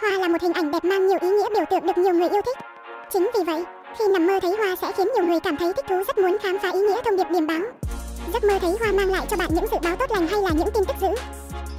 Hoa 0.00 0.10
là 0.10 0.28
một 0.28 0.42
hình 0.42 0.52
ảnh 0.52 0.70
đẹp 0.70 0.84
mang 0.84 1.06
nhiều 1.06 1.18
ý 1.20 1.28
nghĩa 1.28 1.48
biểu 1.54 1.64
tượng 1.70 1.86
được 1.86 1.98
nhiều 1.98 2.14
người 2.14 2.28
yêu 2.28 2.42
thích. 2.42 2.58
Chính 3.12 3.30
vì 3.34 3.44
vậy, 3.46 3.64
khi 3.98 4.04
nằm 4.12 4.26
mơ 4.26 4.38
thấy 4.42 4.56
hoa 4.56 4.76
sẽ 4.80 4.92
khiến 4.92 5.08
nhiều 5.14 5.26
người 5.26 5.40
cảm 5.40 5.56
thấy 5.56 5.72
thích 5.72 5.84
thú 5.88 6.02
rất 6.06 6.18
muốn 6.18 6.36
khám 6.42 6.58
phá 6.58 6.70
ý 6.70 6.80
nghĩa 6.80 7.02
thông 7.04 7.16
điệp 7.16 7.26
điềm 7.30 7.46
báo. 7.46 7.60
Giấc 8.32 8.44
mơ 8.44 8.58
thấy 8.60 8.76
hoa 8.80 8.92
mang 8.92 9.12
lại 9.12 9.26
cho 9.30 9.36
bạn 9.36 9.50
những 9.54 9.66
dự 9.72 9.78
báo 9.82 9.96
tốt 9.96 10.10
lành 10.10 10.28
hay 10.28 10.42
là 10.42 10.50
những 10.50 10.70
tin 10.74 10.84
tức 10.84 10.96
dữ? 11.00 11.08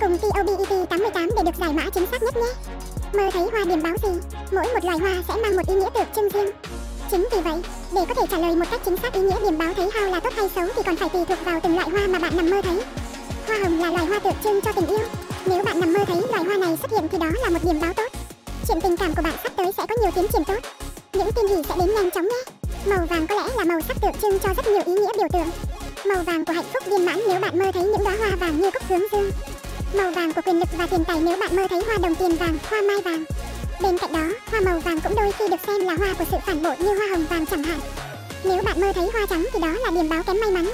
Cùng 0.00 0.18
TOBET 0.18 0.88
88 0.88 1.30
để 1.36 1.42
được 1.42 1.56
giải 1.60 1.72
mã 1.72 1.90
chính 1.94 2.06
xác 2.06 2.22
nhất 2.22 2.36
nhé. 2.36 2.52
Mơ 3.14 3.30
thấy 3.32 3.48
hoa 3.52 3.64
điềm 3.64 3.82
báo 3.82 3.94
gì? 4.02 4.08
Mỗi 4.52 4.64
một 4.74 4.84
loài 4.84 4.98
hoa 4.98 5.14
sẽ 5.28 5.34
mang 5.42 5.56
một 5.56 5.68
ý 5.68 5.74
nghĩa 5.74 5.90
tượng 5.94 6.06
trưng 6.16 6.28
riêng. 6.28 6.50
Chính 7.10 7.28
vì 7.32 7.40
vậy, 7.40 7.62
để 7.94 8.00
có 8.08 8.14
thể 8.14 8.22
trả 8.30 8.38
lời 8.38 8.56
một 8.56 8.66
cách 8.70 8.80
chính 8.84 8.96
xác 8.96 9.12
ý 9.12 9.20
nghĩa 9.20 9.40
điềm 9.44 9.58
báo 9.58 9.74
thấy 9.74 9.90
hoa 9.94 10.08
là 10.08 10.20
tốt 10.20 10.32
hay 10.36 10.48
xấu 10.54 10.66
thì 10.76 10.82
còn 10.86 10.96
phải 10.96 11.08
tùy 11.08 11.24
thuộc 11.24 11.44
vào 11.44 11.60
từng 11.60 11.76
loại 11.76 11.90
hoa 11.90 12.06
mà 12.06 12.18
bạn 12.18 12.36
nằm 12.36 12.50
mơ 12.50 12.62
thấy. 12.62 12.82
Hoa 13.46 13.58
hồng 13.62 13.80
là 13.80 13.90
loài 13.90 14.06
hoa 14.06 14.18
tượng 14.18 14.34
trưng 14.44 14.60
cho 14.60 14.72
tình 14.72 14.86
yêu. 14.86 15.06
Nếu 15.48 15.62
bạn 15.62 15.80
nằm 15.80 15.92
mơ 15.92 16.00
thấy 16.06 16.22
loài 16.30 16.44
hoa 16.44 16.56
này 16.56 16.76
xuất 16.76 16.90
hiện 16.90 17.08
thì 17.12 17.18
đó 17.18 17.26
là 17.42 17.50
một 17.50 17.58
điểm 17.64 17.80
báo 17.80 17.92
tốt. 17.94 18.12
Chuyện 18.68 18.80
tình 18.80 18.96
cảm 18.96 19.14
của 19.14 19.22
bạn 19.22 19.34
sắp 19.42 19.52
tới 19.56 19.72
sẽ 19.76 19.86
có 19.88 19.96
nhiều 20.00 20.10
tiến 20.14 20.26
triển 20.32 20.44
tốt. 20.44 20.58
Những 21.12 21.32
tin 21.32 21.48
hỉ 21.48 21.62
sẽ 21.68 21.74
đến 21.78 21.94
nhanh 21.94 22.10
chóng 22.10 22.28
nhé. 22.28 22.42
Màu 22.86 23.06
vàng 23.10 23.26
có 23.26 23.34
lẽ 23.34 23.48
là 23.56 23.64
màu 23.64 23.80
sắc 23.88 23.96
tượng 24.00 24.12
trưng 24.22 24.38
cho 24.38 24.54
rất 24.54 24.66
nhiều 24.66 24.82
ý 24.86 24.92
nghĩa 24.92 25.12
biểu 25.18 25.28
tượng. 25.32 25.50
Màu 26.06 26.22
vàng 26.22 26.44
của 26.44 26.52
hạnh 26.52 26.64
phúc 26.72 26.82
viên 26.86 27.06
mãn 27.06 27.20
nếu 27.28 27.40
bạn 27.40 27.58
mơ 27.58 27.64
thấy 27.74 27.82
những 27.82 28.04
đóa 28.04 28.16
hoa 28.18 28.36
vàng 28.40 28.60
như 28.60 28.70
cúc 28.70 28.82
hướng 28.88 29.02
dương. 29.12 29.30
Màu 29.94 30.10
vàng 30.10 30.32
của 30.32 30.40
quyền 30.44 30.58
lực 30.58 30.68
và 30.78 30.86
tiền 30.86 31.04
tài 31.04 31.20
nếu 31.20 31.36
bạn 31.40 31.56
mơ 31.56 31.66
thấy 31.70 31.82
hoa 31.86 31.98
đồng 32.02 32.14
tiền 32.14 32.36
vàng, 32.36 32.58
hoa 32.70 32.82
mai 32.82 33.00
vàng. 33.00 33.24
Bên 33.82 33.98
cạnh 33.98 34.12
đó, 34.12 34.26
hoa 34.50 34.60
màu 34.60 34.80
vàng 34.80 35.00
cũng 35.00 35.14
đôi 35.14 35.32
khi 35.32 35.48
được 35.48 35.60
xem 35.66 35.86
là 35.86 35.94
hoa 35.94 36.14
của 36.18 36.24
sự 36.30 36.36
phản 36.46 36.62
bội 36.62 36.74
như 36.78 36.94
hoa 36.98 37.06
hồng 37.10 37.26
vàng 37.30 37.46
chẳng 37.46 37.64
hạn. 37.64 37.80
Nếu 38.44 38.62
bạn 38.62 38.80
mơ 38.80 38.92
thấy 38.94 39.10
hoa 39.12 39.26
trắng 39.26 39.46
thì 39.52 39.60
đó 39.60 39.72
là 39.84 39.90
điểm 39.90 40.08
báo 40.08 40.22
kém 40.22 40.40
may 40.40 40.50
mắn. 40.50 40.70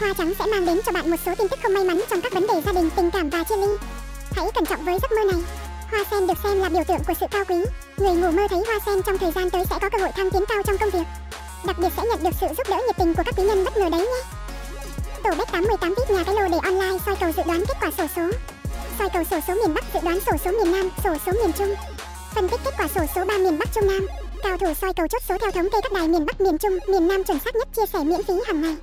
Hoa 0.00 0.14
trắng 0.18 0.32
sẽ 0.38 0.46
mang 0.46 0.66
đến 0.66 0.80
cho 0.86 0.92
bạn 0.92 1.10
một 1.10 1.16
số 1.26 1.34
tin 1.34 1.48
tức 1.48 1.60
không 1.62 1.74
may 1.74 1.84
mắn 1.84 2.00
trong 2.10 2.20
các 2.20 2.32
vấn 2.32 2.46
đề 2.46 2.62
gia 2.66 2.72
đình, 2.72 2.90
tình 2.96 3.10
cảm 3.10 3.30
và 3.30 3.44
chia 3.44 3.56
ly. 3.56 3.66
Hãy 4.36 4.46
cẩn 4.54 4.66
trọng 4.66 4.84
với 4.84 4.98
giấc 5.02 5.12
mơ 5.12 5.32
này. 5.32 5.42
Hoa 5.90 6.04
sen 6.10 6.26
được 6.26 6.38
xem 6.42 6.60
là 6.60 6.68
biểu 6.68 6.84
tượng 6.84 7.04
của 7.06 7.14
sự 7.20 7.26
cao 7.30 7.44
quý. 7.48 7.56
Người 7.96 8.14
ngủ 8.14 8.30
mơ 8.30 8.42
thấy 8.50 8.62
hoa 8.66 8.78
sen 8.86 9.02
trong 9.02 9.18
thời 9.18 9.32
gian 9.32 9.50
tới 9.50 9.64
sẽ 9.70 9.76
có 9.80 9.88
cơ 9.88 9.98
hội 9.98 10.12
thăng 10.12 10.30
tiến 10.30 10.44
cao 10.48 10.62
trong 10.62 10.78
công 10.78 10.90
việc. 10.90 11.06
Đặc 11.66 11.78
biệt 11.78 11.88
sẽ 11.96 12.02
nhận 12.02 12.22
được 12.22 12.30
sự 12.40 12.46
giúp 12.56 12.66
đỡ 12.70 12.76
nhiệt 12.86 12.96
tình 12.98 13.14
của 13.14 13.22
các 13.26 13.34
quý 13.36 13.44
nhân 13.44 13.64
bất 13.64 13.76
ngờ 13.76 13.88
đấy 13.88 14.00
nhé. 14.00 14.22
Tổ 15.24 15.30
bet 15.30 15.52
818 15.52 15.94
VIP 15.94 16.10
nhà 16.10 16.24
cái 16.24 16.34
lô 16.34 16.48
để 16.48 16.58
online 16.62 16.98
soi 17.06 17.16
cầu 17.20 17.32
dự 17.36 17.42
đoán 17.46 17.64
kết 17.68 17.74
quả 17.80 17.90
sổ 17.98 18.04
số. 18.16 18.30
Soi 18.98 19.08
cầu 19.08 19.24
sổ 19.24 19.38
số 19.48 19.54
miền 19.54 19.74
Bắc 19.74 19.84
dự 19.94 20.00
đoán 20.02 20.18
sổ 20.20 20.32
số 20.44 20.50
miền 20.50 20.72
Nam, 20.72 20.90
sổ 21.04 21.16
số 21.26 21.32
miền 21.32 21.52
Trung. 21.58 21.74
Phân 22.34 22.48
tích 22.48 22.60
kết 22.64 22.74
quả 22.78 22.88
sổ 22.94 23.00
số 23.14 23.24
3 23.24 23.38
miền 23.38 23.58
Bắc 23.58 23.68
Trung 23.74 23.86
Nam. 23.86 24.06
Cao 24.42 24.56
thủ 24.58 24.74
soi 24.80 24.92
cầu 24.96 25.06
chốt 25.08 25.22
số 25.28 25.38
theo 25.40 25.50
thống 25.50 25.70
kê 25.70 25.78
các 25.82 25.92
đài 25.92 26.08
miền 26.08 26.26
Bắc, 26.26 26.40
miền 26.40 26.58
Trung, 26.58 26.78
miền 26.88 27.08
Nam 27.08 27.24
chuẩn 27.24 27.38
xác 27.38 27.56
nhất 27.56 27.68
chia 27.76 27.86
sẻ 27.92 27.98
miễn 27.98 28.22
phí 28.22 28.34
hàng 28.46 28.62
ngày. 28.62 28.76